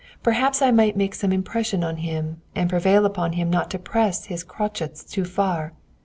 Perhaps 0.23 0.63
I 0.63 0.71
might 0.71 0.97
make 0.97 1.13
some 1.13 1.31
impression 1.31 1.83
on 1.83 1.97
him, 1.97 2.41
and 2.55 2.71
prevail 2.71 3.05
upon 3.05 3.33
him 3.33 3.51
not 3.51 3.69
to 3.69 3.77
press 3.77 4.25
his 4.25 4.43
crotchets 4.43 5.03
too 5.03 5.25
far. 5.25 5.73